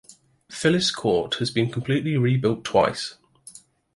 Phyllis 0.49 0.89
Court 0.89 1.35
has 1.35 1.51
been 1.51 1.69
completely 1.71 2.17
rebuilt 2.17 2.63
twice. 2.65 3.17